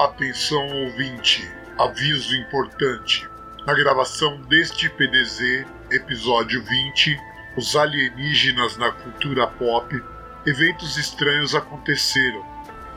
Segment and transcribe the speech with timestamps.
[0.00, 1.46] Atenção ouvinte,
[1.78, 3.28] aviso importante.
[3.66, 7.20] Na gravação deste PDZ, episódio 20,
[7.54, 10.02] Os alienígenas na cultura pop,
[10.46, 12.42] eventos estranhos aconteceram,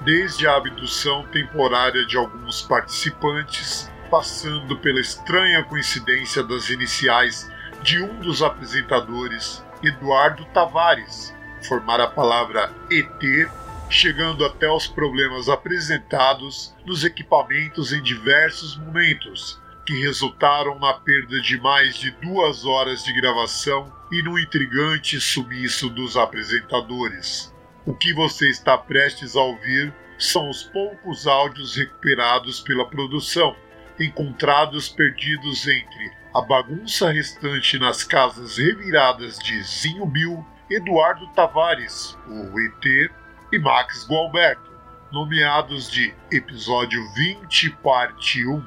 [0.06, 7.52] desde a abdução temporária de alguns participantes, passando pela estranha coincidência das iniciais
[7.82, 11.36] de um dos apresentadores, Eduardo Tavares,
[11.68, 13.52] formar a palavra ET
[13.94, 21.60] chegando até os problemas apresentados nos equipamentos em diversos momentos, que resultaram na perda de
[21.60, 27.54] mais de duas horas de gravação e no intrigante sumiço dos apresentadores.
[27.86, 33.56] O que você está prestes a ouvir são os poucos áudios recuperados pela produção,
[34.00, 42.60] encontrados perdidos entre a bagunça restante nas casas reviradas de Zinho Bill, Eduardo Tavares, o
[42.60, 43.12] ET
[43.54, 44.72] e Max Gualberto,
[45.12, 48.64] nomeados de Episódio 20, Parte 1.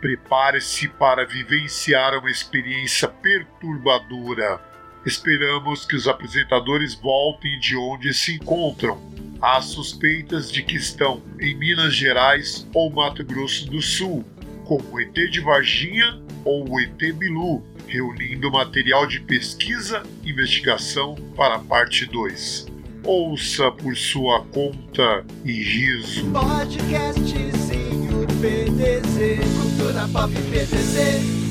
[0.00, 4.58] Prepare-se para vivenciar uma experiência perturbadora.
[5.04, 8.98] Esperamos que os apresentadores voltem de onde se encontram.
[9.42, 14.24] Há suspeitas de que estão em Minas Gerais ou Mato Grosso do Sul,
[14.64, 21.14] como o ET de Varginha ou o ET Bilu, reunindo material de pesquisa e investigação
[21.36, 22.69] para a parte 2
[23.04, 26.26] ouça por sua conta e riso.
[26.30, 31.49] Podcastzinho PTZ, cultura pop PTZ.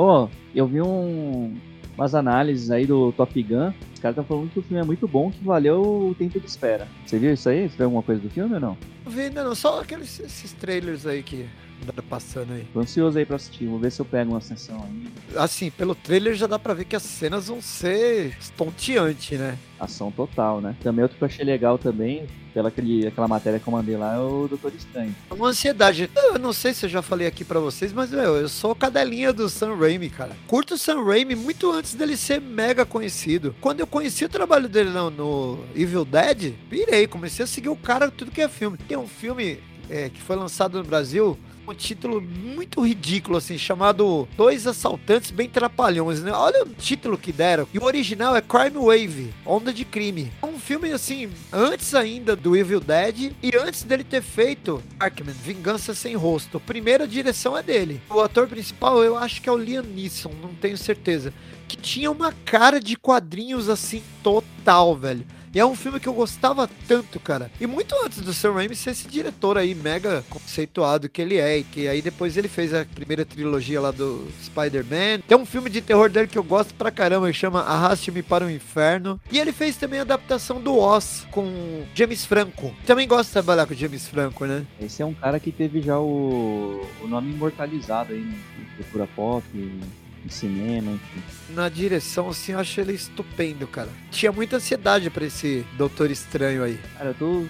[0.00, 1.56] Oh, eu vi um,
[1.96, 3.72] umas análises aí do Top Gun.
[3.92, 6.46] Os caras estão falando que o filme é muito bom, que valeu o tempo de
[6.46, 6.86] espera.
[7.04, 7.68] Você viu isso aí?
[7.68, 8.78] Você viu alguma coisa do filme ou não?
[9.04, 11.48] Não vi ainda não, só aqueles esses trailers aí que
[11.86, 12.66] tá passando aí.
[12.72, 15.08] Tô ansioso aí pra assistir, vou ver se eu pego uma sessão aí.
[15.36, 19.58] Assim, pelo trailer já dá pra ver que as cenas vão ser estonteantes, né?
[19.78, 20.76] Ação total, né?
[20.82, 24.16] Também outro que eu achei legal também, pela aquele, aquela matéria que eu mandei lá,
[24.16, 25.14] é o Doutor Estranho.
[25.30, 26.10] Uma ansiedade.
[26.16, 29.32] Eu não sei se eu já falei aqui para vocês, mas meu, eu sou cadelinha
[29.32, 30.36] do Sam Raimi, cara.
[30.46, 33.54] Curto o Sam Raimi muito antes dele ser mega conhecido.
[33.60, 37.76] Quando eu conheci o trabalho dele no, no Evil Dead, virei, comecei a seguir o
[37.76, 38.76] cara tudo que é filme.
[38.76, 41.38] Tem um filme é, que foi lançado no Brasil
[41.70, 46.32] um título muito ridículo, assim, chamado Dois Assaltantes Bem Trapalhões, né?
[46.32, 47.68] Olha o título que deram.
[47.72, 50.32] E o original é Crime Wave, Onda de Crime.
[50.42, 55.34] É um filme, assim, antes ainda do Evil Dead e antes dele ter feito Darkman,
[55.34, 56.60] Vingança Sem Rosto.
[56.60, 58.00] Primeira direção é dele.
[58.08, 61.32] O ator principal, eu acho que é o Liam Neeson, não tenho certeza.
[61.66, 65.26] Que tinha uma cara de quadrinhos, assim, total, velho.
[65.58, 67.50] E é um filme que eu gostava tanto, cara.
[67.60, 71.58] E muito antes do Sam Raimi ser esse diretor aí, mega conceituado que ele é.
[71.58, 75.22] E que aí depois ele fez a primeira trilogia lá do Spider-Man.
[75.26, 78.46] Tem um filme de terror dele que eu gosto pra caramba, que chama Arraste-me para
[78.46, 79.20] o Inferno.
[79.32, 82.72] E ele fez também a adaptação do Oz com James Franco.
[82.86, 84.64] Também gosto de trabalhar com James Franco, né?
[84.80, 89.44] Esse é um cara que teve já o, o nome imortalizado aí na cultura pop
[89.52, 91.37] em cinema, enfim.
[91.54, 93.88] Na direção, assim, eu acho ele estupendo, cara.
[94.10, 96.78] Tinha muita ansiedade para esse Doutor Estranho aí.
[96.96, 97.44] Cara, eu tô.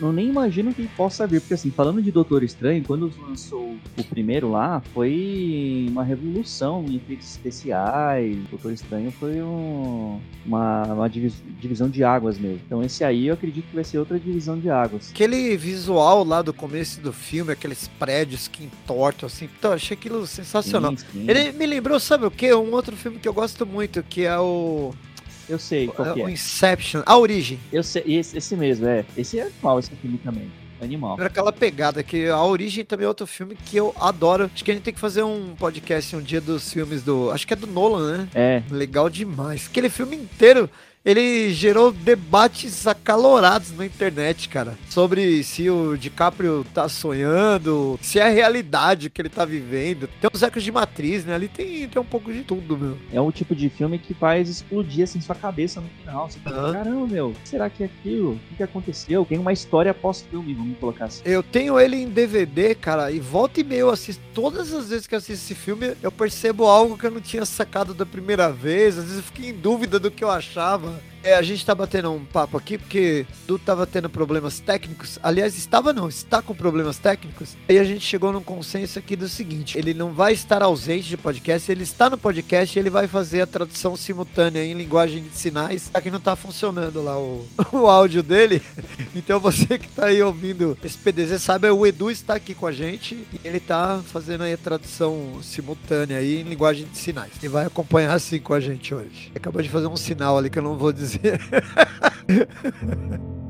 [0.00, 4.04] Não nem imagino que possa vir, porque assim, falando de Doutor Estranho, quando lançou o
[4.04, 8.36] primeiro lá, foi uma revolução em efeitos especiais.
[8.50, 12.60] Doutor Estranho foi um, uma, uma divisão de águas mesmo.
[12.64, 15.10] Então esse aí eu acredito que vai ser outra divisão de águas.
[15.10, 20.26] Aquele visual lá do começo do filme, aqueles prédios que entortam, assim, então, achei aquilo
[20.26, 20.96] sensacional.
[20.96, 21.24] Sim, sim.
[21.28, 22.52] Ele me lembrou, sabe o que?
[22.54, 24.92] Um outro filme que eu gosto muito, que é o.
[25.48, 26.24] Eu sei qual que é.
[26.24, 27.58] O Inception, A Origem.
[27.72, 29.04] Eu sei, esse, esse mesmo, é.
[29.16, 30.50] Esse é animal, esse filme também.
[30.82, 31.16] Animal.
[31.18, 34.50] Era aquela pegada que A Origem também é outro filme que eu adoro.
[34.52, 37.30] Acho que a gente tem que fazer um podcast um dia dos filmes do.
[37.30, 38.28] Acho que é do Nolan, né?
[38.34, 38.62] É.
[38.70, 39.66] Legal demais.
[39.68, 40.70] Aquele filme inteiro
[41.04, 48.22] ele gerou debates acalorados na internet, cara, sobre se o DiCaprio tá sonhando, se é
[48.22, 50.08] a realidade que ele tá vivendo.
[50.20, 51.34] Tem uns ecos de matriz, né?
[51.34, 52.98] Ali tem, tem um pouco de tudo, meu.
[53.12, 56.30] É o tipo de filme que faz explodir assim sua cabeça no final.
[56.30, 56.72] Você fala, uhum.
[56.72, 58.38] caramba, meu, será que é aquilo?
[58.52, 59.24] O que, aconteceu?
[59.24, 61.22] Tem uma história pós-filme, vamos colocar assim.
[61.24, 64.22] Eu tenho ele em DVD, cara, e volta e meia eu assisto.
[64.34, 67.44] Todas as vezes que eu assisto esse filme, eu percebo algo que eu não tinha
[67.44, 68.98] sacado da primeira vez.
[68.98, 70.89] Às vezes eu fiquei em dúvida do que eu achava.
[71.22, 75.18] É, a gente tá batendo um papo aqui porque Du tava tendo problemas técnicos.
[75.22, 77.56] Aliás, estava não, está com problemas técnicos.
[77.68, 81.16] E a gente chegou num consenso aqui do seguinte: ele não vai estar ausente de
[81.16, 85.36] podcast, ele está no podcast e ele vai fazer a tradução simultânea em linguagem de
[85.36, 85.90] sinais.
[86.00, 88.62] Que não tá funcionando lá o, o áudio dele.
[89.14, 92.72] Então você que tá aí ouvindo esse PDZ sabe, o Edu está aqui com a
[92.72, 97.32] gente e ele tá fazendo aí a tradução simultânea aí em linguagem de sinais.
[97.42, 99.32] E vai acompanhar assim com a gente hoje.
[99.34, 101.09] Acabou de fazer um sinal ali que eu não vou dizer.
[101.18, 101.40] That's
[102.28, 102.48] it.
[102.82, 103.49] Mm.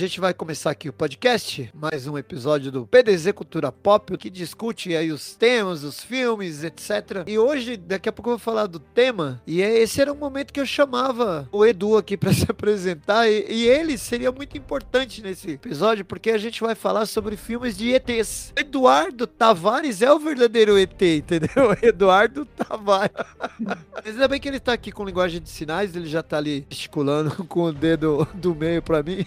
[0.00, 4.30] A gente vai começar aqui o podcast, mais um episódio do PDZ Cultura Pop, que
[4.30, 7.24] discute aí os temas, os filmes, etc.
[7.26, 10.16] E hoje, daqui a pouco eu vou falar do tema, e é- esse era um
[10.16, 14.56] momento que eu chamava o Edu aqui para se apresentar, e, e ele seria muito
[14.56, 18.54] importante nesse episódio, porque a gente vai falar sobre filmes de ETs.
[18.56, 21.76] Eduardo Tavares é o verdadeiro ET, entendeu?
[21.82, 23.12] Eduardo Tavares.
[23.60, 26.66] Mas ainda bem que ele tá aqui com linguagem de sinais, ele já tá ali
[26.70, 29.26] gesticulando com o dedo do meio para mim.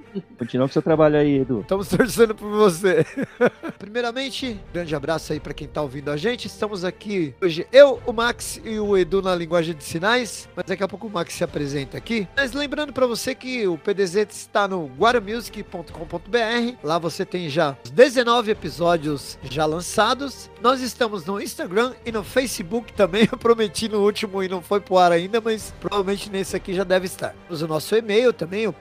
[0.37, 1.61] Continua com seu trabalho aí, Edu.
[1.61, 3.05] Estamos torcendo por você.
[3.79, 6.47] Primeiramente, grande abraço aí para quem tá ouvindo a gente.
[6.47, 10.83] Estamos aqui hoje, eu, o Max e o Edu na linguagem de sinais, mas daqui
[10.83, 12.27] a pouco o Max se apresenta aqui.
[12.35, 16.75] Mas lembrando para você que o PDZ está no guaramusic.com.br.
[16.83, 20.49] Lá você tem já os 19 episódios já lançados.
[20.61, 23.27] Nós estamos no Instagram e no Facebook também.
[23.31, 26.83] Eu prometi no último e não foi pro ar ainda, mas provavelmente nesse aqui já
[26.83, 27.35] deve estar.
[27.47, 28.73] Temos o nosso e-mail também, o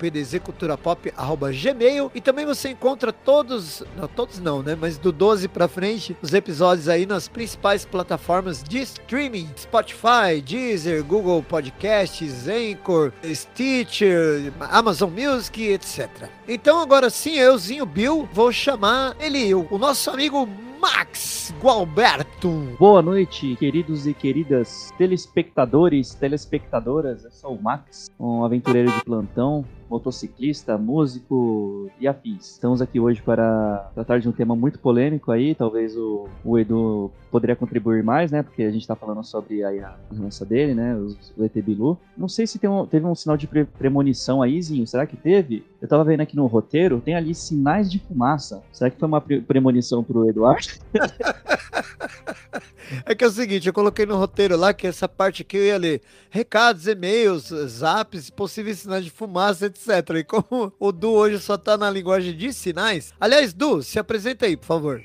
[1.21, 2.11] pdzculturapop.gmail.
[2.15, 4.77] E também você encontra todos, não todos não, né?
[4.79, 11.05] Mas do 12 pra frente, os episódios aí nas principais plataformas de streaming: Spotify, Deezer,
[11.05, 16.09] Google Podcasts, Anchor, Stitcher, Amazon Music, etc.
[16.49, 20.49] Então agora sim, euzinho Bill, vou chamar ele, o nosso amigo
[20.81, 22.49] Max Gualberto.
[22.79, 27.25] Boa noite, queridos e queridas telespectadores, telespectadoras.
[27.25, 32.53] Eu sou o Max, um aventureiro de plantão, motociclista, músico e afins.
[32.53, 35.53] Estamos aqui hoje para tratar de um tema muito polêmico aí.
[35.55, 38.43] Talvez o, o Edu poderia contribuir mais, né?
[38.45, 40.95] Porque a gente está falando sobre aí a doença dele, né?
[40.97, 41.99] os- O ET Bilu.
[42.17, 44.87] Não sei se um- teve um sinal de pre- premonição aí, Zinho.
[44.87, 45.65] Será que teve?
[45.83, 48.63] Eu tava vendo aqui no roteiro, tem ali sinais de fumaça.
[48.73, 50.69] Será que foi uma pre- premonição pro Eduardo?
[53.07, 55.65] É que é o seguinte, eu coloquei no roteiro lá que essa parte aqui eu
[55.65, 59.80] ia ler recados, e-mails, zaps, possíveis sinais de fumaça, etc.
[60.19, 63.13] E como o Du hoje só tá na linguagem de sinais.
[63.21, 65.03] Aliás, Du, se apresenta aí, por favor.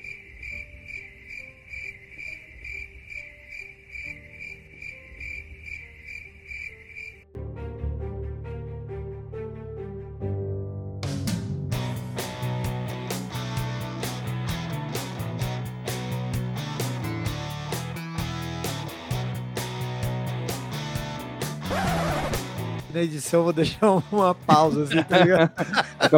[22.96, 25.50] Na edição eu vou deixar uma pausa assim, tá ligado?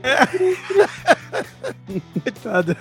[2.22, 2.76] Coitado.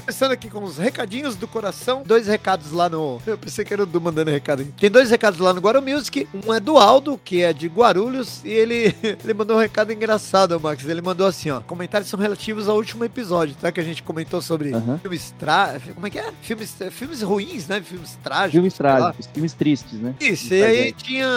[0.00, 2.02] Começando aqui com os recadinhos do coração.
[2.04, 3.20] Dois recados lá no.
[3.26, 4.72] Eu pensei que era o Du mandando recado aqui.
[4.72, 6.28] Tem dois recados lá no Guarulhos Music.
[6.46, 8.42] Um é do Aldo, que é de Guarulhos.
[8.44, 10.84] E ele, ele mandou um recado engraçado, Max.
[10.84, 11.60] Ele mandou assim: ó.
[11.60, 13.70] Comentários são relativos ao último episódio, tá?
[13.70, 14.98] Que a gente comentou sobre Aham.
[14.98, 15.80] filmes tra...
[15.94, 16.32] Como é que é?
[16.42, 17.80] Filmes, filmes ruins, né?
[17.80, 18.52] Filmes trágicos.
[18.52, 20.14] Filmes trágicos, filmes tristes, né?
[20.20, 21.28] Isso, e aí tinha.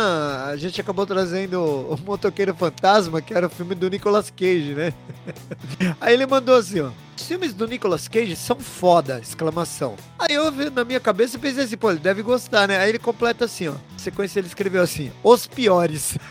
[0.48, 4.94] A gente acabou trazendo o Motoqueiro Fantasma, que era o filme do Nicolas Cage, né?
[6.00, 6.91] Aí ele mandou assim, ó.
[7.18, 9.96] Os filmes do Nicolas Cage são foda, exclamação.
[10.18, 12.78] Aí eu vi na minha cabeça pensei assim, pô, ele deve gostar, né?
[12.78, 13.76] Aí ele completa assim, ó.
[13.98, 16.18] Sequência ele escreveu assim, os piores.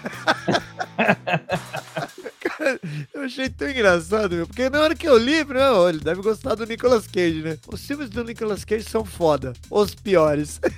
[3.12, 4.46] Eu achei tão engraçado, meu.
[4.46, 7.58] Porque na hora que eu li, não, ele deve gostar do Nicolas Cage, né?
[7.68, 9.52] Os filmes do Nicolas Cage são foda.
[9.70, 10.60] Os piores.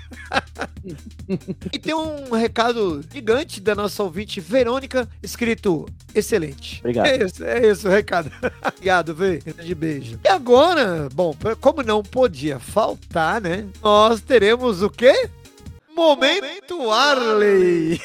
[1.72, 6.80] E tem um recado gigante da nossa ouvinte Verônica, escrito excelente.
[6.80, 7.06] Obrigado.
[7.06, 8.32] É isso, é isso o recado.
[8.66, 9.38] Obrigado, Vê.
[9.38, 10.18] De beijo.
[10.24, 13.68] E agora, bom, como não podia faltar, né?
[13.80, 15.28] Nós teremos o quê?
[15.94, 18.00] Momento Arley.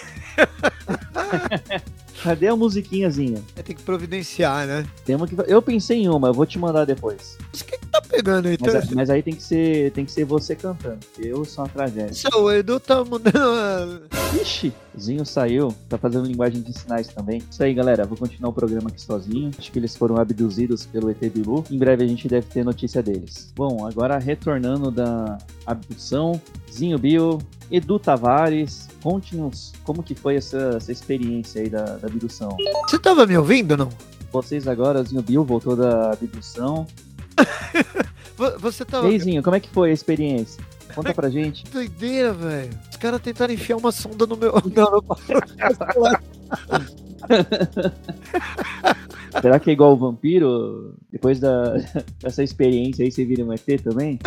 [2.24, 3.42] Cadê a musiquinhazinha?
[3.64, 4.86] Tem que providenciar, né?
[5.06, 5.36] Tem uma que...
[5.48, 7.38] Eu pensei em uma, eu vou te mandar depois.
[7.52, 8.58] Mas quem que tá pegando aí.
[8.60, 11.00] Mas, a- mas aí tem que ser, tem que ser você cantando.
[11.20, 12.12] Eu sou uma tragédia.
[12.12, 13.38] Isso, o Edu tá mandando.
[13.40, 17.42] uma- Ixi, o Zinho saiu, tá fazendo linguagem de sinais também.
[17.50, 18.06] Isso aí, galera.
[18.06, 19.52] Vou continuar o programa aqui sozinho.
[19.58, 21.64] Acho que eles foram abduzidos pelo ET Bilu.
[21.72, 23.54] Em breve a gente deve ter notícia deles.
[23.56, 27.40] Bom, agora retornando da abdução, Zinho Bio,
[27.72, 32.56] Edu Tavares, conte-nos como que foi essa, essa experiência aí da, da abdução.
[32.88, 33.90] Você tava me ouvindo ou não?
[34.32, 36.86] Vocês agora, Zinho Bio voltou da abdução.
[38.38, 39.08] Vo- Você tava.
[39.08, 40.64] aí, Zinho, como é que foi a experiência?
[40.96, 41.64] Conta pra gente.
[41.64, 42.70] Que doideira, velho.
[42.90, 44.54] Os caras tentaram enfiar uma sonda no meu.
[44.76, 45.04] Não,
[49.42, 50.96] Será que é igual o vampiro?
[51.12, 51.74] Depois da,
[52.22, 54.18] dessa experiência aí, você vira um ET também?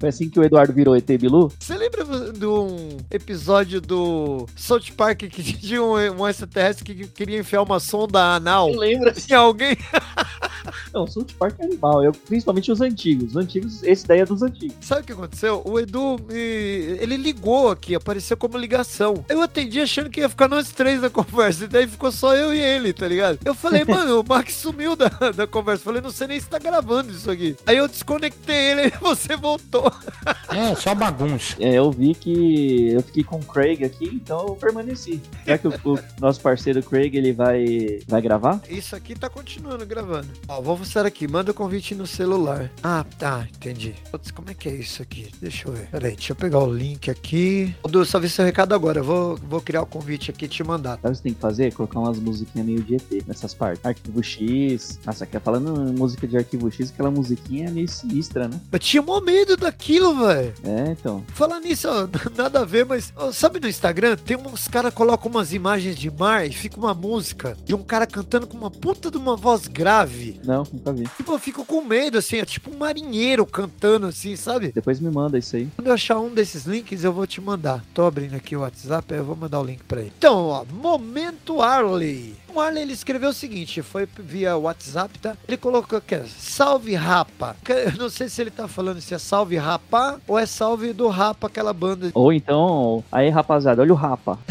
[0.00, 1.52] Foi assim que o Eduardo virou ET Bilu?
[1.58, 7.38] Você lembra de um episódio do South Park que tinha um, um extraterrestre que queria
[7.38, 8.70] enfiar uma sonda anal?
[8.70, 9.12] lembro.
[9.12, 9.76] Tinha alguém.
[10.92, 13.30] Não, o South Park é animal, eu, principalmente os antigos.
[13.30, 14.76] Os antigos, esse daí é dos antigos.
[14.80, 15.62] Sabe o que aconteceu?
[15.64, 16.34] O Edu, me...
[16.34, 19.24] ele ligou aqui, apareceu como ligação.
[19.28, 22.54] Eu atendi achando que ia ficar nós três na conversa, e daí ficou só eu
[22.54, 23.38] e ele, tá ligado?
[23.44, 25.84] Eu falei, mano, o Max sumiu da, da conversa.
[25.84, 27.56] Falei, não sei nem se tá gravando isso aqui.
[27.66, 29.92] Aí eu desconectei ele e você voltou.
[30.48, 31.56] É, só bagunça.
[31.58, 35.20] É, eu vi que eu fiquei com o Craig aqui, então eu permaneci.
[35.44, 38.60] Será que o, o nosso parceiro Craig ele vai, vai gravar?
[38.70, 40.28] Isso aqui tá continuando gravando.
[40.46, 41.26] Ó, vou mostrar aqui.
[41.26, 42.70] Manda o convite no celular.
[42.82, 43.46] Ah, tá.
[43.56, 43.94] Entendi.
[44.10, 45.30] Putz, como é que é isso aqui?
[45.40, 45.88] Deixa eu ver.
[45.88, 47.74] Pera aí, deixa eu pegar o link aqui.
[47.88, 49.00] Du, só vi seu recado agora.
[49.00, 50.98] Eu vou, vou criar o convite aqui e te mandar.
[51.02, 51.74] Sabe o que você tem que fazer?
[51.74, 53.84] Colocar umas musiquinhas meio de ET nessas partes.
[53.84, 55.00] Arquivo X.
[55.04, 58.60] Nossa, aqui falando em música de Arquivo X, aquela musiquinha é meio sinistra, né?
[58.70, 60.54] Eu tinha mó medo daquilo, velho.
[60.62, 61.24] É, então.
[61.34, 64.16] Falar nisso, ó, nada a ver, mas sabe no Instagram?
[64.16, 68.06] Tem uns caras colocam umas imagens de mar e fica uma música de um cara
[68.06, 70.40] cantando com uma puta de uma voz grave.
[70.44, 71.04] Não, nunca vi.
[71.16, 74.72] Tipo, eu fico com medo, assim, é tipo um marinheiro cantando, assim, sabe?
[74.72, 75.68] Depois me manda isso aí.
[75.76, 77.84] Quando eu achar um desses links, eu vou te mandar.
[77.94, 80.12] Tô abrindo aqui o WhatsApp, eu vou mandar o link pra ele.
[80.16, 82.34] Então, ó, Momento Arley.
[82.54, 85.36] O Arley, ele escreveu o seguinte, foi via WhatsApp, tá?
[85.48, 87.56] Ele colocou aqui, ó, salve Rapa.
[87.64, 90.92] Que- Eu não sei se ele tá falando se é salve Rapa ou é salve
[90.92, 92.10] do Rapa, aquela banda.
[92.14, 94.38] Ou então, aí rapaziada, olha o Rapa.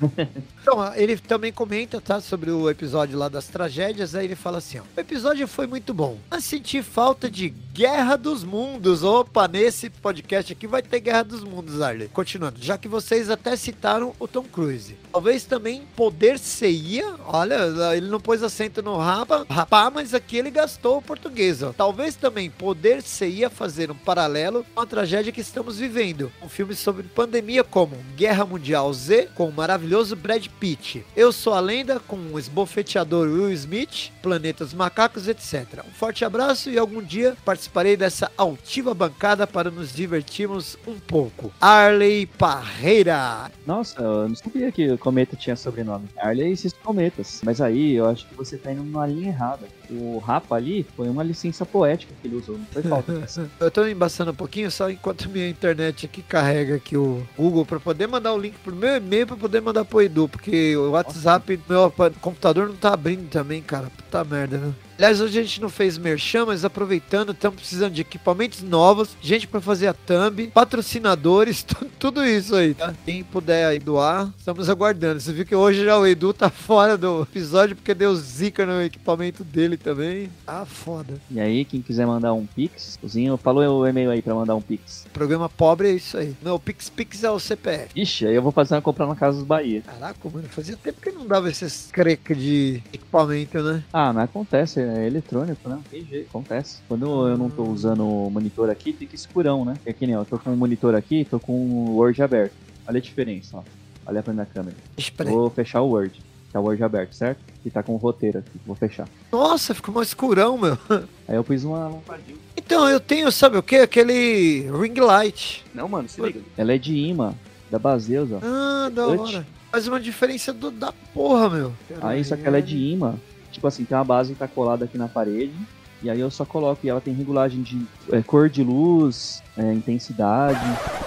[0.62, 4.78] Então, ele também comenta, tá, sobre o episódio lá das tragédias, aí ele fala assim,
[4.78, 9.04] ó, o episódio foi muito bom, mas senti falta de Guerra dos Mundos.
[9.04, 12.08] Opa, nesse podcast aqui vai ter Guerra dos Mundos, Arley.
[12.08, 14.96] Continuando, já que vocês até citaram o Tom Cruise.
[15.12, 20.50] Talvez também Poder Ceia, olha, ele não pôs acento no rapa, rapá, mas aqui ele
[20.50, 21.72] gastou o português, ó.
[21.72, 26.32] Talvez também Poder Ceia fazer um paralelo com a tragédia que estamos vivendo.
[26.42, 31.06] Um filme sobre pandemia como Guerra Mundial Z, com o maravilhoso Brad Pitt.
[31.14, 35.84] Eu Sou a Lenda, com o esbofeteador Will Smith, Planeta dos Macacos, etc.
[35.88, 37.36] Um forte abraço e algum dia
[37.68, 41.52] participarei dessa altiva bancada para nos divertirmos um pouco.
[41.60, 43.50] Arley Parreira.
[43.66, 46.08] Nossa, eu não sabia que o cometa tinha sobrenome.
[46.18, 47.40] Arley e esses cometas.
[47.44, 49.68] Mas aí eu acho que você tá indo numa linha errada.
[49.90, 53.18] O Rapa ali foi uma licença poética que ele usou, não foi falta.
[53.58, 57.80] Eu tô embaçando um pouquinho só enquanto minha internet aqui carrega aqui o Google para
[57.80, 61.56] poder mandar o link pro meu e-mail para poder mandar pro Edu, porque o WhatsApp
[61.56, 63.88] do meu computador não tá abrindo também, cara.
[63.88, 64.74] Puta merda, né?
[64.98, 69.46] Aliás, hoje a gente não fez merchan, mas aproveitando, estamos precisando de equipamentos novos, gente
[69.46, 72.92] para fazer a thumb, patrocinadores, tu- tudo isso aí, tá?
[73.04, 75.20] Quem puder aí doar, estamos aguardando.
[75.20, 78.82] Você viu que hoje já o Edu tá fora do episódio porque deu zica no
[78.82, 80.28] equipamento dele também.
[80.44, 81.14] Ah, foda.
[81.30, 84.56] E aí, quem quiser mandar um pix, o Zinho falou o e-mail aí pra mandar
[84.56, 85.06] um pix.
[85.12, 86.34] Programa pobre é isso aí.
[86.42, 87.88] Não, o Pix Pix é o CPF.
[87.94, 89.80] Ixi, aí eu vou fazer uma compra na Casa dos Bahia.
[89.82, 93.84] Caraca, mano, fazia tempo que não dava esses creca de equipamento, né?
[93.92, 95.76] Ah, mas acontece, é eletrônico, né?
[95.76, 96.78] Não tem jeito, acontece.
[96.88, 99.74] Quando eu não tô usando o monitor aqui, fica escurão, né?
[99.84, 102.52] É que nem, ó, eu tô com o monitor aqui, tô com o Word aberto.
[102.86, 103.62] Olha a diferença, ó.
[104.06, 104.76] Olha pra minha câmera.
[104.96, 105.26] Aí.
[105.26, 106.20] Vou fechar o Word.
[106.50, 107.40] Tá o Word aberto, certo?
[107.64, 108.58] E tá com o roteiro aqui.
[108.66, 109.06] Vou fechar.
[109.30, 110.78] Nossa, ficou mais escurão, meu.
[111.28, 112.38] Aí eu pus uma lampadinha.
[112.56, 113.76] Então, eu tenho, sabe o que?
[113.76, 115.64] Aquele ring light.
[115.74, 116.40] Não, mano, se liga.
[116.56, 117.34] Ela é de imã,
[117.70, 118.38] da Baseus, ó.
[118.42, 119.46] Ah, da hora.
[119.70, 121.72] Faz uma diferença do, da porra, meu.
[122.00, 123.14] Aí só que ela é de imã.
[123.58, 125.52] Tipo assim, tem uma base que tá colada aqui na parede.
[126.00, 129.72] E aí eu só coloco e ela tem regulagem de é, cor de luz, é,
[129.72, 130.60] intensidade.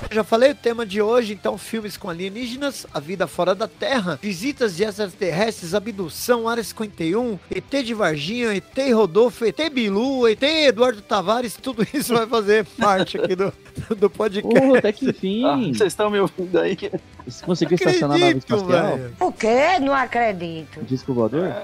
[0.10, 3.70] Eu já falei o tema de hoje, então, filmes com alienígenas, a vida fora da
[3.70, 10.44] Terra, visitas de extraterrestres, abdução, Área 51, ET de Varginha, ET Rodolfo, ET Bilu, ET
[10.44, 13.54] Eduardo Tavares, tudo isso vai fazer parte aqui do,
[13.96, 14.60] do podcast.
[14.60, 15.46] Pô, até que enfim!
[15.46, 16.78] Ah, vocês estão me ouvindo aí?
[17.26, 18.98] Você conseguiu estacionar a nave espacial?
[18.98, 19.16] velho.
[19.22, 19.80] O quê?
[19.80, 20.84] Não acredito.
[20.84, 21.56] Disco voador?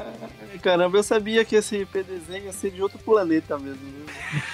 [0.58, 3.82] Caramba, eu sabia que esse PDZ ia ser de outro planeta mesmo.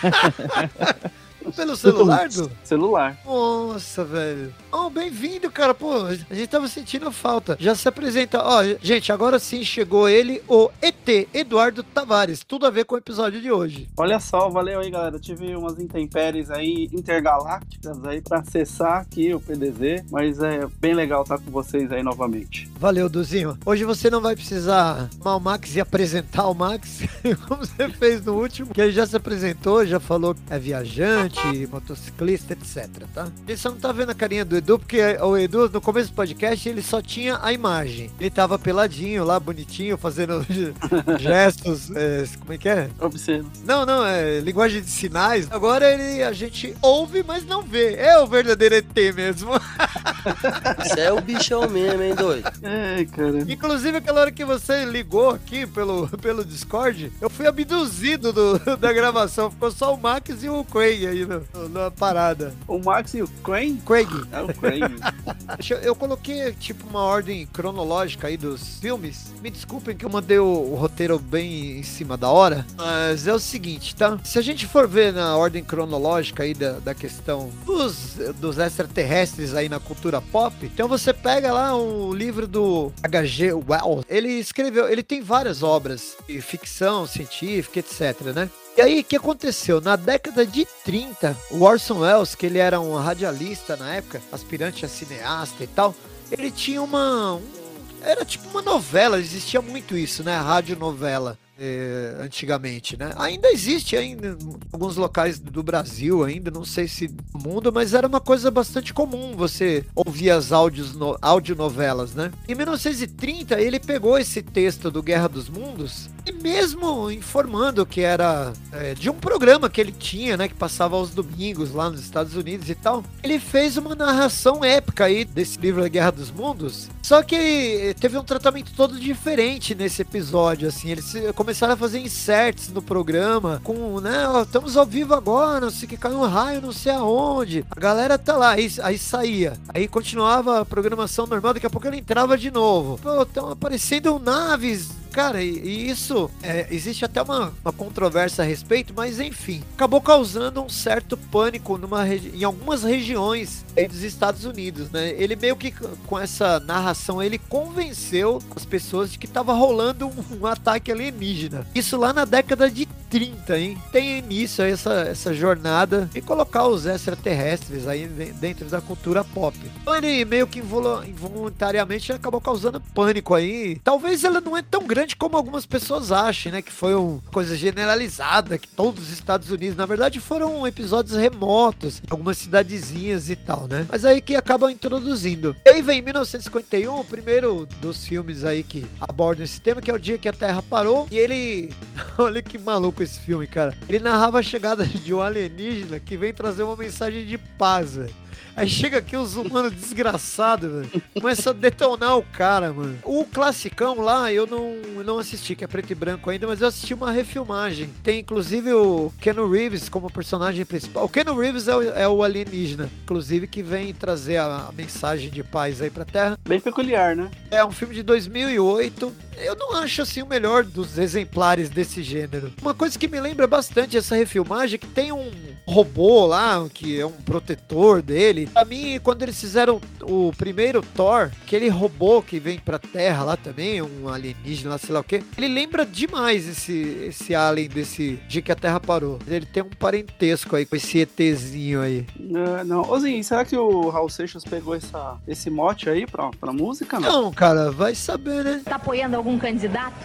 [1.52, 2.50] Pelo celular, Du?
[2.64, 3.18] Celular.
[3.26, 4.54] Nossa, velho.
[4.72, 5.74] Oh, bem-vindo, cara.
[5.74, 7.58] Pô, a gente tava sentindo falta.
[7.60, 8.42] Já se apresenta.
[8.44, 12.44] Ó, gente, agora sim chegou ele, o ET, Eduardo Tavares.
[12.44, 13.88] Tudo a ver com o episódio de hoje.
[13.98, 15.20] Olha só, valeu aí, galera.
[15.20, 21.24] Tive umas intempéries aí intergalácticas aí pra acessar aqui o PDZ, mas é bem legal
[21.24, 22.70] estar com vocês aí novamente.
[22.80, 23.58] Valeu, Duzinho.
[23.66, 27.02] Hoje você não vai precisar o Max e apresentar o Max,
[27.48, 31.33] como você fez no último, que ele já se apresentou, já falou que é viajante,
[31.72, 33.28] motociclista, etc, tá?
[33.48, 36.16] Ele só não tá vendo a carinha do Edu, porque o Edu, no começo do
[36.16, 38.10] podcast, ele só tinha a imagem.
[38.20, 40.46] Ele tava peladinho lá, bonitinho, fazendo
[41.20, 42.90] gestos, é, como é que é?
[43.00, 43.48] Observe.
[43.66, 45.48] Não, não, é linguagem de sinais.
[45.52, 47.96] Agora ele, a gente ouve, mas não vê.
[47.96, 49.52] É o verdadeiro ET mesmo.
[50.80, 52.50] Você é o bichão mesmo, hein, doido?
[52.64, 53.40] É, cara.
[53.48, 58.94] Inclusive, aquela hora que você ligou aqui pelo, pelo Discord, eu fui abduzido do- da
[58.94, 59.52] gravação.
[59.52, 62.54] Ficou só o Max e o Craig aí no- no- na parada.
[62.68, 63.82] O Max e o Crane?
[63.86, 64.96] Craig, É o Crane.
[65.84, 69.34] eu coloquei tipo uma ordem cronológica aí dos filmes.
[69.42, 72.66] Me desculpem que eu mandei o, o roteiro bem em cima da hora.
[72.76, 74.18] Mas é o seguinte, tá?
[74.24, 79.54] Se a gente for ver na ordem cronológica aí da, da questão dos, dos extraterrestres
[79.54, 83.54] aí na cultura pop, então você pega lá o livro do H.G.
[83.54, 84.06] Wells.
[84.10, 88.50] Ele escreveu, ele tem várias obras de ficção científica, etc, né?
[88.76, 89.80] E aí, o que aconteceu?
[89.80, 94.84] Na década de 30, o Orson Welles, que ele era um radialista na época, aspirante
[94.84, 95.94] a cineasta e tal,
[96.32, 97.36] ele tinha uma.
[97.36, 97.64] um-
[98.02, 100.36] era tipo uma novela, existia muito isso, né?
[100.38, 101.38] Radionovela.
[101.60, 103.12] Eh, antigamente, né?
[103.18, 107.94] Ainda existe ainda em alguns locais do Brasil, ainda não sei se no mundo, mas
[107.94, 112.32] era uma coisa bastante comum você ouvir as áudios no, audionovelas, né?
[112.48, 118.54] Em 1930 ele pegou esse texto do Guerra dos Mundos e mesmo informando que era
[118.72, 122.36] é, de um programa que ele tinha, né, que passava aos domingos lá nos Estados
[122.36, 126.90] Unidos e tal, ele fez uma narração épica aí desse livro da Guerra dos Mundos.
[127.02, 132.00] Só que teve um tratamento todo diferente nesse episódio, assim, eles se- começaram a fazer
[132.00, 136.26] inserts no programa com, né, ó, estamos ao vivo agora, não sei que caiu um
[136.26, 137.66] raio, não sei aonde.
[137.70, 141.86] A galera tá lá, aí, aí saía, aí continuava a programação normal, daqui a pouco
[141.86, 142.98] ele entrava de novo.
[143.04, 148.48] Pô, estão aparecendo naves Cara, e, e isso é, existe até uma, uma controvérsia a
[148.48, 154.90] respeito, mas enfim, acabou causando um certo pânico numa em algumas regiões dos Estados Unidos,
[154.90, 155.10] né?
[155.12, 155.72] Ele meio que
[156.08, 161.68] com essa narração ele convenceu as pessoas de que tava rolando um, um ataque alienígena.
[161.76, 163.78] Isso lá na década de 30, hein?
[163.92, 169.56] Tem início essa, essa jornada e colocar os extraterrestres aí de- dentro da cultura pop.
[169.80, 173.80] Então ele meio que involu- involuntariamente acabou causando pânico aí.
[173.84, 176.64] Talvez ela não é tão grande como algumas pessoas acham, né?
[176.64, 182.02] Que foi uma coisa generalizada, que todos os Estados Unidos, na verdade, foram episódios remotos,
[182.10, 183.86] algumas cidadezinhas e tal, né?
[183.92, 185.56] Mas aí que acabam introduzindo.
[185.64, 189.94] E aí vem 1951, o primeiro dos filmes aí que abordam esse tema, que é
[189.94, 191.08] o dia que a Terra parou.
[191.12, 191.72] E ele.
[192.18, 193.76] Olha que maluco esse filme, cara.
[193.88, 198.24] Ele narrava a chegada de um alienígena que vem trazer uma mensagem de paz, velho.
[198.56, 201.04] Aí chega aqui os humanos desgraçados, velho.
[201.20, 202.98] Começa a detonar o cara, mano.
[203.04, 206.62] O classicão lá, eu não, eu não assisti, que é preto e branco ainda, mas
[206.62, 207.90] eu assisti uma refilmagem.
[208.04, 211.06] Tem inclusive o Keanu Reeves como personagem principal.
[211.06, 215.30] O Keanu Reeves é o, é o alienígena, inclusive, que vem trazer a, a mensagem
[215.30, 216.38] de paz aí pra Terra.
[216.48, 217.32] Bem peculiar, né?
[217.50, 219.12] É um filme de 2008.
[219.38, 222.52] Eu não acho assim o melhor dos exemplares desse gênero.
[222.62, 225.32] Uma coisa que me lembra bastante essa refilmagem é que tem um
[225.66, 228.48] robô lá que é um protetor dele.
[228.52, 233.38] Pra mim, quando eles fizeram o primeiro Thor, aquele robô que vem pra Terra lá
[233.38, 238.20] também, um alienígena lá, sei lá o que, ele lembra demais esse esse alien desse
[238.28, 239.20] dia que a Terra parou.
[239.28, 242.06] Ele tem um parentesco aí com esse ETzinho aí.
[242.20, 242.82] É, não.
[242.82, 247.00] Ô, será que o Raul Seixas pegou essa, esse mote aí pra, pra música?
[247.00, 247.24] Não.
[247.24, 248.62] Não, cara, vai saber, né?
[248.66, 249.96] Tá apoiando algum candidato?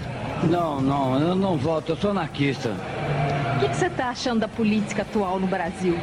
[0.49, 2.77] Não, não, eu não voto, eu sou anarquista.
[3.59, 5.95] O que que você tá achando da política atual no Brasil?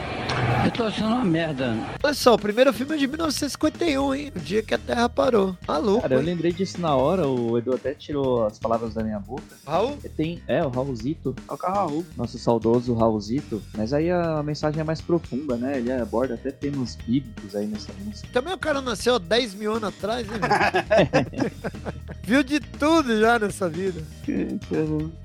[0.65, 1.73] Eu tô achando uma merda.
[2.03, 4.31] Olha só, o primeiro filme é de 1951, hein?
[4.35, 5.55] O dia que a Terra parou.
[5.65, 6.25] Maluco, Cara, eu hein?
[6.25, 9.43] lembrei disso na hora, o Edu até tirou as palavras da minha boca.
[9.65, 9.97] Raul?
[10.17, 12.05] Tem, é, o Raulzito, É o Raul.
[12.17, 15.77] nosso saudoso Raulzito, mas aí a mensagem é mais profunda, né?
[15.77, 18.27] Ele aborda até temas bíblicos aí nessa música.
[18.33, 20.37] Também o cara nasceu há 10 mil anos atrás, né?
[22.23, 24.01] Viu de tudo já nessa vida.
[24.23, 24.59] Que-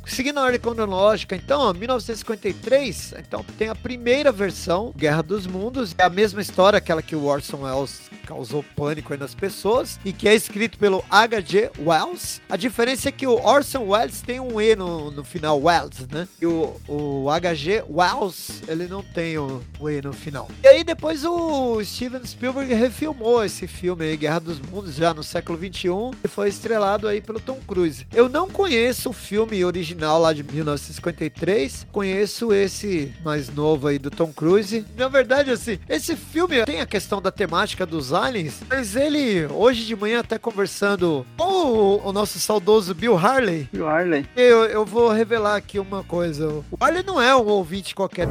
[0.07, 1.73] Seguindo a ordem cronológica, então, ó,
[2.21, 7.17] 1953, então tem a primeira versão, Guerra dos Mundos, é a mesma história, aquela que
[7.17, 11.73] o Orson Welles causou pânico nas pessoas, e que é escrito pelo H.G.
[11.81, 12.41] Wells.
[12.49, 16.29] A diferença é que o Orson Welles tem um E no, no final, Wells, né?
[16.41, 17.85] E o, o H.G.
[17.91, 20.49] Wells, ele não tem o, o E no final.
[20.63, 25.25] E aí depois o Steven Spielberg refilmou esse filme aí, Guerra dos Mundos, já no
[25.25, 28.07] século 21, e foi estrelado aí pelo Tom Cruise.
[28.15, 34.11] Eu não conheço o filme original lá de 1953, conheço esse mais novo aí do
[34.11, 34.85] Tom Cruise.
[34.97, 39.85] Na verdade, assim, esse filme tem a questão da temática dos aliens, mas ele, hoje
[39.85, 44.27] de manhã, até conversando com o, o nosso saudoso Bill Harley, E o Arley?
[44.37, 46.49] eu, eu vou revelar aqui uma coisa.
[46.49, 48.29] O Harley não é um ouvinte qualquer.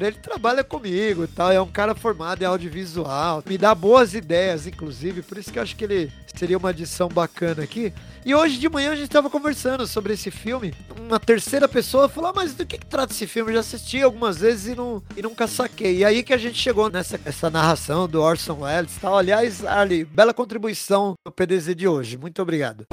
[0.00, 4.64] Ele trabalha comigo e tal, é um cara formado em audiovisual, me dá boas ideias,
[4.64, 7.92] inclusive, por isso que eu acho que ele seria uma adição bacana aqui.
[8.28, 10.74] E hoje de manhã a gente tava conversando sobre esse filme.
[11.00, 13.50] Uma terceira pessoa falou: ah, mas do que, que trata esse filme?
[13.50, 15.96] Eu já assisti algumas vezes e, não, e nunca saquei.
[15.96, 19.16] E aí que a gente chegou nessa essa narração do Orson Welles e tal.
[19.16, 22.18] Aliás, Ali, bela contribuição no PDZ de hoje.
[22.18, 22.84] Muito obrigado.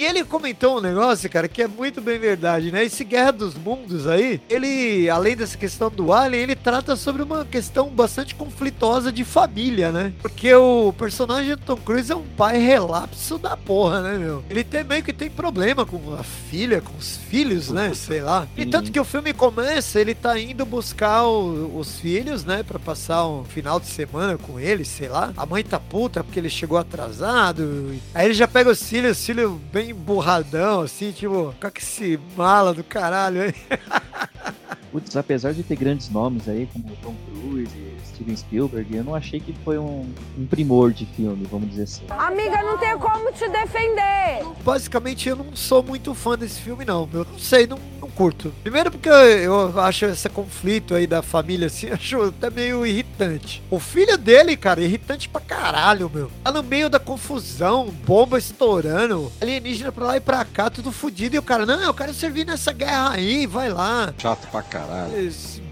[0.00, 2.82] E ele comentou um negócio, cara, que é muito bem verdade, né?
[2.82, 7.44] Esse Guerra dos Mundos aí, ele, além dessa questão do Alien, ele trata sobre uma
[7.44, 10.14] questão bastante conflituosa de família, né?
[10.22, 14.42] Porque o personagem do Tom Cruise é um pai relapso da porra, né, meu?
[14.48, 17.92] Ele tem meio que tem problema com a filha, com os filhos, né?
[17.92, 18.48] Sei lá.
[18.56, 22.62] E tanto que o filme começa, ele tá indo buscar o- os filhos, né?
[22.62, 25.30] Pra passar um final de semana com eles, sei lá.
[25.36, 27.94] A mãe tá puta porque ele chegou atrasado.
[28.14, 32.74] Aí ele já pega os filhos, os filhos bem burradão, assim, tipo, com esse mala
[32.74, 33.54] do caralho aí.
[34.90, 39.14] Putz, apesar de ter grandes nomes aí, como Tom Cruise e Steven Spielberg, eu não
[39.14, 42.02] achei que foi um, um primor de filme, vamos dizer assim.
[42.10, 44.44] Amiga, não tem como te defender.
[44.64, 47.08] Basicamente, eu não sou muito fã desse filme, não.
[47.12, 47.78] Eu não sei, não
[48.20, 48.52] curto.
[48.62, 53.62] Primeiro porque eu, acho esse conflito aí da família, assim, acho até meio irritante.
[53.70, 56.30] O filho dele, cara, irritante pra caralho, meu.
[56.44, 61.34] Tá no meio da confusão, bomba estourando, alienígena pra lá e pra cá, tudo fudido.
[61.34, 64.12] E o cara, não, eu quero servir nessa guerra aí, vai lá.
[64.18, 65.32] Chato pra caralho.
[65.32, 65.62] Se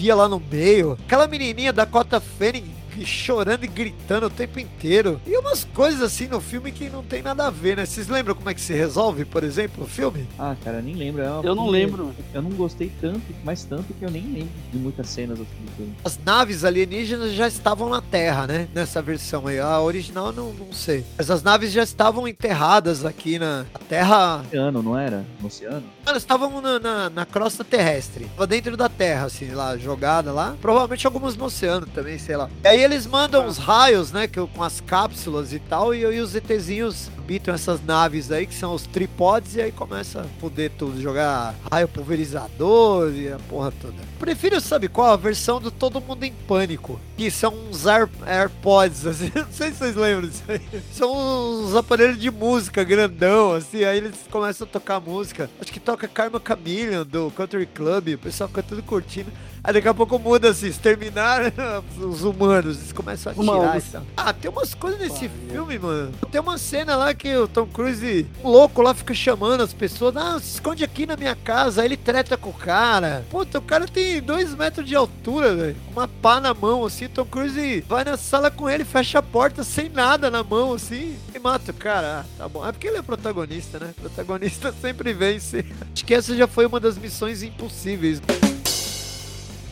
[0.00, 0.96] enfia lá no meio.
[1.04, 5.20] Aquela menininha da Cota Fanning chorando e gritando o tempo inteiro.
[5.26, 7.86] E umas coisas assim no filme que não tem nada a ver, né?
[7.86, 10.26] Vocês lembram como é que se resolve, por exemplo, o filme?
[10.38, 11.22] Ah, cara, nem lembro.
[11.22, 12.14] é uma Eu não filme- lembro.
[12.34, 15.70] Eu não gostei tanto, mas tanto que eu nem lembro de muitas cenas assim do
[15.76, 15.94] filme.
[16.04, 18.68] As naves alienígenas já estavam na Terra, né?
[18.74, 19.58] Nessa versão aí.
[19.58, 21.04] A original eu não, não sei.
[21.16, 24.42] Mas as naves já estavam enterradas aqui na Terra.
[24.46, 25.24] Oceano, não era?
[25.40, 25.82] No oceano?
[26.06, 28.26] Elas estavam na, na, na crosta terrestre.
[28.48, 30.56] Dentro da Terra, assim, lá, jogada lá.
[30.60, 32.50] Provavelmente algumas no oceano também, sei lá.
[32.64, 34.26] E aí eles mandam os raios, né?
[34.26, 35.94] Que, com as cápsulas e tal.
[35.94, 39.54] E, e os ETzinhos habitam essas naves aí, que são os tripods.
[39.54, 41.00] E aí começa a poder tudo.
[41.00, 43.94] Jogar raio pulverizador e a porra toda.
[44.18, 45.12] Prefiro, sabe qual?
[45.12, 47.00] A versão do Todo Mundo em Pânico.
[47.16, 49.30] Que são uns Air, AirPods, assim.
[49.34, 50.60] Não sei se vocês lembram disso aí.
[50.92, 53.84] São uns aparelhos de música grandão, assim.
[53.84, 55.48] Aí eles começam a tocar música.
[55.60, 58.14] Acho que toca Karma Chameleon do Country Club.
[58.14, 59.30] O pessoal fica tudo curtindo.
[59.62, 61.52] Aí daqui a pouco muda assim, exterminar
[61.98, 64.02] os humanos, eles começam a atirar e tal.
[64.16, 66.12] Ah, tem umas coisas nesse filme, mano.
[66.30, 70.16] Tem uma cena lá que o Tom Cruise, louco lá, fica chamando as pessoas.
[70.16, 71.82] Ah, se esconde aqui na minha casa.
[71.82, 73.24] Aí ele treta com o cara.
[73.30, 75.76] Puta, o cara tem dois metros de altura, velho.
[75.92, 77.08] Uma pá na mão, assim.
[77.08, 81.16] Tom Cruise vai na sala com ele, fecha a porta sem nada na mão, assim.
[81.34, 82.20] E mata o cara.
[82.20, 82.66] Ah, tá bom.
[82.66, 83.92] É porque ele é protagonista, né?
[84.00, 85.64] Protagonista sempre vence.
[85.92, 88.20] Acho que essa já foi uma das missões impossíveis.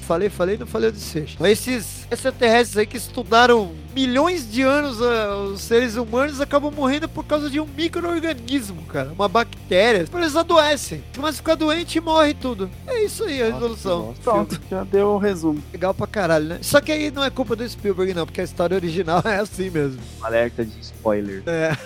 [0.08, 1.36] Falei, falei, não falei o desfecho.
[1.46, 7.24] Esses extraterrestres aí que estudaram milhões de anos ah, os seres humanos acabam morrendo por
[7.24, 9.10] causa de um micro-organismo, cara.
[9.10, 10.06] Uma bactéria.
[10.14, 11.02] Eles adoecem.
[11.14, 12.70] Começa a ficar doente e morre tudo.
[12.86, 14.14] É isso aí a resolução.
[14.22, 15.62] Pronto, já deu o resumo.
[15.72, 16.58] Legal pra caralho, né?
[16.62, 19.68] Só que aí não é culpa do Spielberg, não, porque a história original é assim
[19.70, 20.00] mesmo.
[20.22, 21.42] Alerta de spoiler.
[21.46, 21.76] É.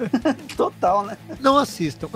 [0.56, 1.18] Total, né?
[1.40, 2.08] Não assistam.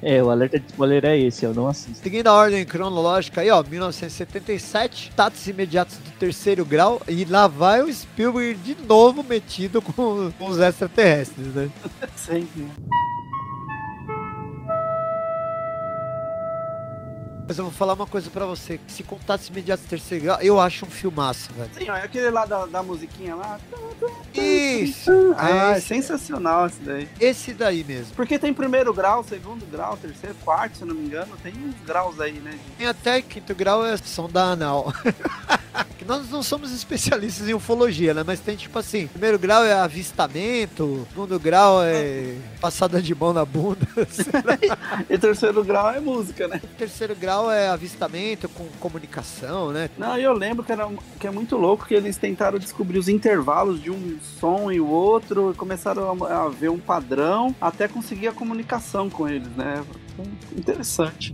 [0.00, 2.02] É, o alerta de spoiler é esse, eu não assisto.
[2.02, 6.77] Seguindo a ordem cronológica aí, ó, 1977, status imediatos do terceiro grau,
[7.08, 11.70] e lá vai o Spielberg de novo metido com, com os extraterrestres, né?
[12.16, 12.68] Sempre.
[17.48, 20.38] Mas eu vou falar uma coisa pra você, que se contatos imediatos do terceiro grau,
[20.42, 21.70] eu acho um filmaço, velho.
[21.78, 23.58] Sim, ó, é aquele lá da, da musiquinha lá.
[24.34, 25.10] Isso!
[25.34, 27.08] Ah, é sensacional esse daí.
[27.18, 28.14] esse daí mesmo.
[28.14, 31.38] Porque tem primeiro grau, segundo grau, terceiro, quarto, se não me engano.
[31.42, 32.50] Tem uns graus aí, né?
[32.50, 34.92] de- Tem até quinto grau é sonda anal.
[36.08, 38.24] nós não somos especialistas em ufologia, né?
[38.26, 43.44] Mas tem tipo assim, primeiro grau é avistamento, segundo grau é passada de mão na
[43.44, 43.86] bunda.
[45.10, 46.60] E terceiro grau é música, né?
[46.78, 49.90] terceiro grau é avistamento com comunicação, né?
[49.98, 50.88] Não, e eu lembro que, era,
[51.20, 54.88] que é muito louco que eles tentaram descobrir os intervalos de um som e o
[54.88, 59.84] outro, começaram a, a ver um padrão até conseguir a comunicação com eles, né?
[60.56, 61.32] Interessante.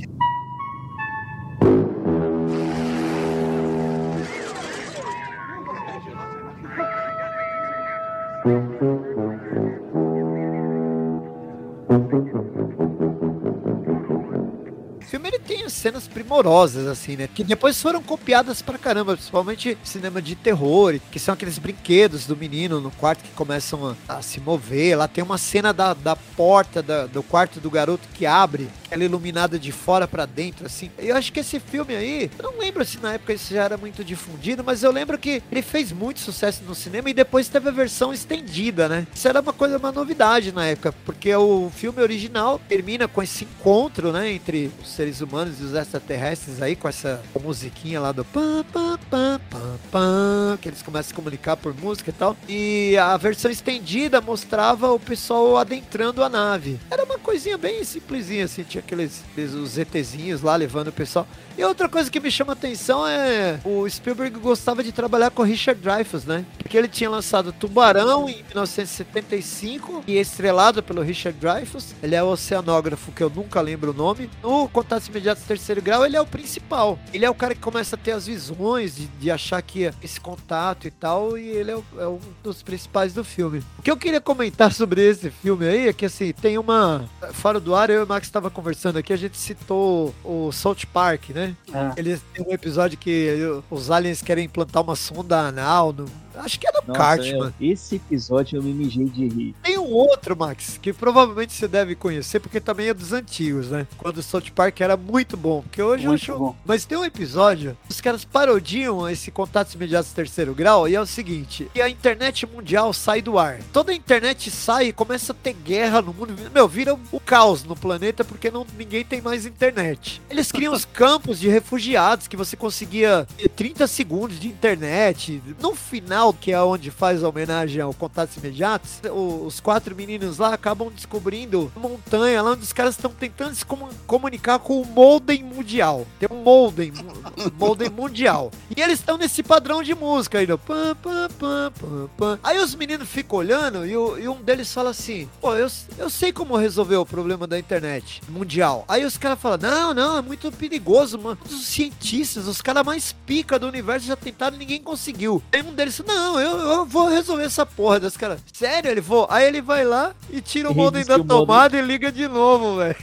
[16.25, 17.29] Primorosas, assim, né?
[17.33, 22.37] Que depois foram copiadas pra caramba, principalmente cinema de terror, que são aqueles brinquedos do
[22.37, 24.97] menino no quarto que começam a, a se mover.
[24.97, 29.03] Lá tem uma cena da, da porta da- do quarto do garoto que abre, ela
[29.03, 30.91] é iluminada de fora pra dentro, assim.
[30.99, 33.77] Eu acho que esse filme aí, eu não lembro se na época isso já era
[33.77, 37.69] muito difundido, mas eu lembro que ele fez muito sucesso no cinema e depois teve
[37.69, 39.07] a versão estendida, né?
[39.15, 43.45] Isso era uma coisa, uma novidade na época, porque o filme original termina com esse
[43.45, 48.25] encontro, né, entre os seres humanos e os extraterrestres aí, com essa musiquinha lá do
[48.25, 52.37] pam, pam, pam, pam, pam, que eles começam a comunicar por música e tal.
[52.49, 56.79] E a versão estendida mostrava o pessoal adentrando a nave.
[56.91, 61.27] Era uma coisinha bem simplesinha, assim, tinha aqueles, os ETzinhos lá levando o pessoal.
[61.57, 65.81] E outra coisa que me chama atenção é o Spielberg gostava de trabalhar com Richard
[65.81, 66.45] Dreyfuss, né?
[66.59, 71.95] Porque ele tinha lançado Tubarão em 1975 e estrelado pelo Richard Dreyfuss.
[72.03, 74.29] Ele é o oceanógrafo que eu nunca lembro o nome.
[74.43, 76.99] No Contatos Imediatos Terceiro Grau, ele é o principal.
[77.13, 80.21] Ele é o cara que começa a ter as visões de, de achar que esse
[80.21, 83.63] contato e tal, e ele é, o- é um dos principais do filme.
[83.79, 87.09] O que eu queria comentar sobre esse filme aí é que, assim, tem uma...
[87.33, 90.85] Fora do ar, eu e o Max estava conversando aqui, a gente citou o Salt
[90.87, 91.55] Park, né?
[91.73, 91.93] É.
[91.97, 93.29] Eles têm um episódio que
[93.71, 96.07] os aliens querem implantar uma sonda anal no...
[96.37, 97.53] Acho que é no Nossa, Cartman.
[97.61, 99.55] eu- esse episódio eu me mijei de rir.
[99.63, 103.87] Tem um outro, Max, que provavelmente você deve conhecer, porque também é dos antigos, né?
[103.99, 105.63] Quando o South Park era muito bom.
[105.63, 106.45] Porque hoje Muito eu acho.
[106.45, 106.57] bom.
[106.65, 111.07] Mas tem um episódio, os caras parodiam esse Contatos Imediatos Terceiro Grau, e é o
[111.07, 113.59] seguinte: que a internet mundial sai do ar.
[113.73, 116.35] Toda a internet sai e começa a ter guerra no mundo.
[116.53, 120.21] Meu, vira o caos no planeta porque não, ninguém tem mais internet.
[120.31, 125.43] Eles criam os campos de refugiados que você conseguia ter 30 segundos de internet.
[125.61, 130.53] No final, que é onde faz a homenagem ao Contatos Imediatos, os quatro meninos lá
[130.55, 134.85] acabam descobrindo uma montanha lá onde os caras estão tentando se comu- comunicar com o
[134.87, 136.07] Molden Mundial.
[136.19, 136.93] Tem um Molden,
[137.59, 138.51] Molden Mundial.
[138.77, 140.59] E eles estão nesse padrão de música aí, pam,
[141.03, 142.39] pam, pam, pam, pam.
[142.43, 146.11] Aí os meninos ficam olhando e, o- e um deles fala assim: Pô, eu, eu
[146.11, 148.85] sei como resolver o problema da internet mundial.
[148.89, 151.39] Aí os caras falam: Não, não, é muito perigoso, mano.
[151.45, 155.43] Os cientistas, os caras mais pica do universo já tentaram ninguém conseguiu.
[155.53, 158.01] Aí um deles Não, eu, eu vou resolver essa porra.
[158.01, 158.91] Dos caras, sério?
[158.91, 159.27] Ele vou.
[159.31, 162.29] Aí ele vai lá e tira o modem da o modem- tomada e liga de
[162.29, 162.97] novo, velho.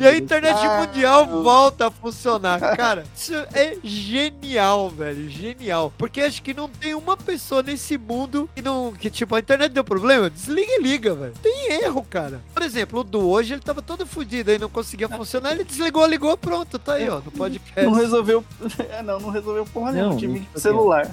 [0.00, 1.42] E a internet Ah, mundial não.
[1.44, 2.58] volta a funcionar.
[2.76, 5.28] Cara, isso é genial, velho.
[5.30, 5.92] Genial.
[5.96, 8.92] Porque acho que não tem uma pessoa nesse mundo que não.
[8.92, 10.28] Que tipo, a internet deu problema.
[10.30, 11.34] Desliga e liga, velho.
[11.42, 12.40] Tem erro, cara.
[12.52, 15.52] Por exemplo, o do hoje ele tava todo fudido aí, não conseguia funcionar.
[15.52, 16.78] Ele desligou, ligou, pronto.
[16.78, 17.16] Tá aí, ó.
[17.16, 17.82] No podcast.
[17.82, 18.42] Não resolveu.
[18.90, 20.14] É, não, não resolveu porra nenhuma.
[20.14, 21.08] Aqui, celular.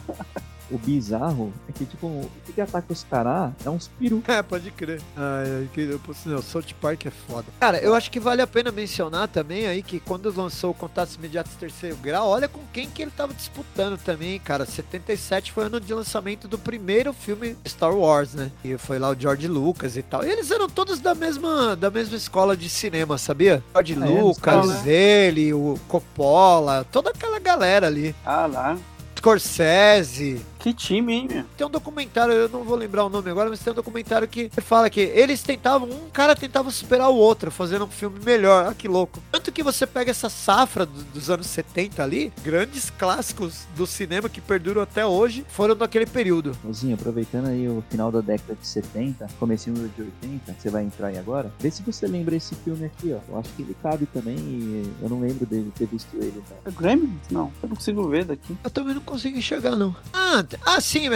[0.69, 4.21] O bizarro é que, tipo, o que ataca os caras é uns peru.
[4.27, 5.01] É, pode crer.
[5.15, 7.45] Ai, ai, que eu posso não, South Park é foda.
[7.59, 11.15] Cara, eu acho que vale a pena mencionar também aí que quando lançou o Contatos
[11.15, 14.65] Imediatos Terceiro Grau, olha com quem que ele tava disputando também, cara.
[14.65, 18.51] 77 foi o ano de lançamento do primeiro filme Star Wars, né?
[18.63, 20.23] E foi lá o George Lucas e tal.
[20.25, 23.63] E eles eram todos da mesma, da mesma escola de cinema, sabia?
[23.73, 28.13] George Ah, é, Lucas, escola, ele, o Coppola, toda aquela galera ali.
[28.25, 28.77] Ah lá.
[29.17, 31.45] Scorsese, Que time, hein, meu?
[31.55, 34.49] tem um documentário, eu não vou lembrar o nome agora, mas tem um documentário que
[34.61, 38.67] fala que eles tentavam, um cara tentava superar o outro, fazendo um filme melhor.
[38.67, 39.21] Ah, que louco.
[39.31, 44.27] Tanto que você pega essa safra do- dos anos 70 ali, grandes clássicos do cinema
[44.27, 46.51] que perduram até hoje, foram daquele período.
[46.67, 50.83] Ozinho, aproveitando aí o final da década de 70, comecinho de 80, que você vai
[50.83, 53.19] entrar aí agora, vê se você lembra esse filme aqui, ó.
[53.31, 56.43] Eu acho que ele cabe também e eu não lembro dele ter visto ele.
[56.49, 56.55] Tá?
[56.65, 57.21] É Gremlins?
[57.31, 58.53] Não, eu não consigo ver daqui.
[58.61, 59.95] Eu também não consigo enxergar, não.
[60.11, 61.07] Ah, ah sim,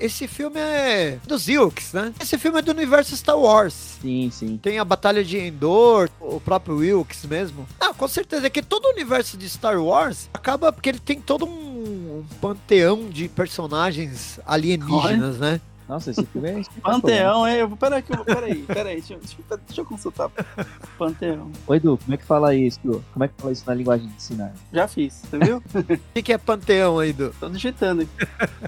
[0.00, 2.12] esse filme é dos Wilkes, né?
[2.20, 3.98] Esse filme é do universo Star Wars.
[4.00, 4.56] Sim, sim.
[4.56, 7.66] Tem a Batalha de Endor, o próprio Wilkes mesmo.
[7.80, 8.46] Ah, com certeza.
[8.46, 13.08] É que todo o universo de Star Wars acaba porque ele tem todo um panteão
[13.08, 15.60] de personagens alienígenas, né?
[15.88, 17.62] Nossa, esse filme é Panteão, é.
[17.62, 19.20] eu- Peraí, que eu- peraí, peraí, deixa, eu-
[19.66, 20.30] deixa, eu- consultar.
[20.98, 21.50] Panteão.
[21.66, 22.78] Ô Edu, como é que fala isso?
[23.12, 24.52] Como é que fala isso na linguagem de sinais?
[24.72, 25.62] Já fiz, você viu?
[25.88, 28.10] O que, que é panteão aí, do Tô digitando aqui.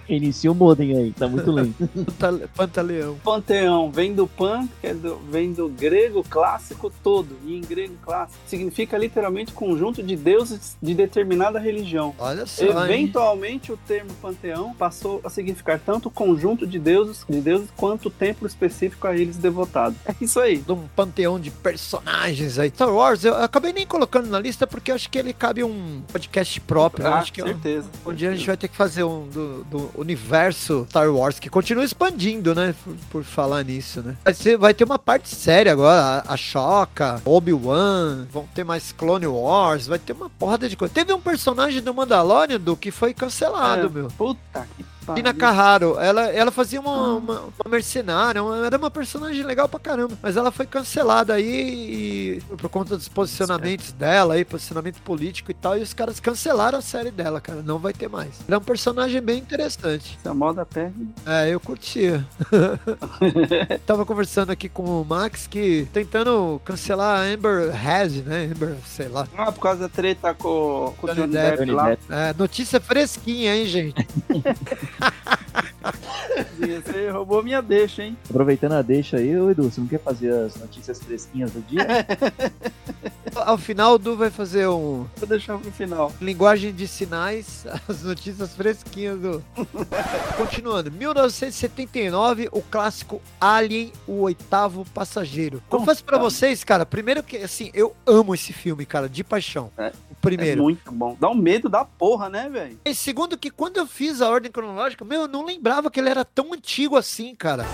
[0.08, 1.74] Inicia o modem aí, tá muito lento.
[2.18, 3.16] Panta- Pantaleão?
[3.22, 7.36] Panteão vem do pan, que é do- vem do grego clássico todo.
[7.44, 12.14] E em grego clássico significa literalmente conjunto de deuses de determinada religião.
[12.18, 12.70] Olha só, hein?
[12.84, 18.46] Eventualmente o termo panteão passou a significar tanto conjunto de deuses, de deuses quanto templo
[18.46, 19.94] específico a eles devotado.
[20.04, 20.58] É isso aí.
[20.58, 22.68] de um panteão de personagens aí.
[22.70, 26.02] Star Wars, eu acabei nem colocando na lista porque eu acho que ele cabe um
[26.12, 27.06] podcast próprio.
[27.06, 27.88] Ah, acho que é um- certeza.
[28.06, 31.48] um dia a gente vai ter que fazer um do, do universo Star Wars, que
[31.48, 32.74] continua expandindo, né?
[32.84, 34.16] Por, por falar nisso, né?
[34.24, 36.22] Vai, ser- vai ter uma parte séria agora.
[36.26, 40.92] A, a Shoka, Obi-Wan, vão ter mais Clone Wars, vai ter uma porrada de coisa.
[40.92, 44.08] Teve um personagem do Mandalorian do que foi cancelado, É, meu.
[44.08, 45.34] Puta que Pariu.
[45.40, 50.16] Carraro, ela, ela fazia uma, uma, uma mercenária, uma- era uma personagem legal pra caramba,
[50.22, 55.54] mas ela foi cancelada aí e- por conta dos posicionamentos dela aí, posicionamento político e
[55.54, 58.30] tal, e os caras cancelaram a série dela, cara, não vai ter mais.
[58.46, 60.18] Ela é um personagem bem interessante.
[60.22, 60.66] Se a moda.
[61.26, 62.24] É, eu curtia.
[63.86, 68.50] Tava conversando aqui com o Max que tentando cancelar a Amber Heard, né?
[68.54, 69.26] Amber, sei lá.
[69.36, 71.56] Ah, por causa da treta com, com o Johnny Johnny Depp.
[71.58, 71.88] Depp lá.
[71.88, 72.02] Depp.
[72.10, 74.06] É, notícia fresquinha, hein, gente?
[76.58, 78.16] Você roubou minha deixa, hein?
[78.28, 81.86] Aproveitando a deixa aí, ô Edu, você não quer fazer as notícias fresquinhas do dia?
[83.34, 86.12] Ao final, o Du vai fazer um Vou deixar pro final.
[86.20, 89.44] linguagem de sinais, as notícias fresquinhas do.
[90.36, 95.62] Continuando, 1979, o clássico Alien, o oitavo passageiro.
[95.68, 99.70] Confesso pra vocês, cara, primeiro que assim, eu amo esse filme, cara, de paixão.
[99.78, 99.92] É.
[100.22, 100.62] O É primeiro.
[100.62, 101.16] muito bom.
[101.18, 102.78] Dá um medo da porra, né, velho?
[102.84, 106.10] E segundo que quando eu fiz a ordem cronológica, meu, eu não lembrava que ele
[106.10, 107.64] era tão antigo assim, cara.